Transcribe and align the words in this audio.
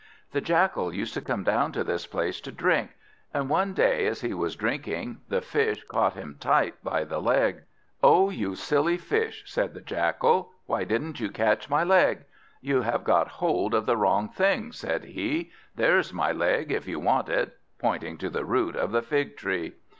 The 0.31 0.41
Jackal 0.41 0.91
used 0.91 1.13
to 1.13 1.21
come 1.21 1.43
down 1.43 1.71
to 1.73 1.83
this 1.83 2.07
place 2.07 2.41
to 2.41 2.51
drink, 2.51 2.89
and 3.35 3.51
one 3.51 3.75
day, 3.75 4.07
as 4.07 4.21
he 4.21 4.33
was 4.33 4.55
drinking, 4.55 5.21
the 5.29 5.41
Fish 5.41 5.83
caught 5.83 6.15
him 6.15 6.37
tight 6.39 6.83
by 6.83 7.03
the 7.03 7.19
leg. 7.21 7.61
"Oh 8.01 8.31
you 8.31 8.55
silly 8.55 8.97
Fish," 8.97 9.43
said 9.45 9.75
the 9.75 9.79
Jackal, 9.79 10.53
"why 10.65 10.85
didn't 10.85 11.19
you 11.19 11.29
catch 11.29 11.69
my 11.69 11.83
leg? 11.83 12.25
You 12.61 12.81
have 12.81 13.03
got 13.03 13.27
hold 13.27 13.75
of 13.75 13.85
the 13.85 13.95
wrong 13.95 14.27
thing," 14.27 14.71
said 14.71 15.03
he; 15.03 15.51
"there's 15.75 16.11
my 16.11 16.31
leg, 16.31 16.71
if 16.71 16.87
you 16.87 16.99
want 16.99 17.29
it," 17.29 17.55
pointing 17.77 18.17
to 18.17 18.31
the 18.31 18.43
root 18.43 18.75
of 18.75 18.91
the 18.91 19.03
fig 19.03 19.37
tree. 19.37 19.73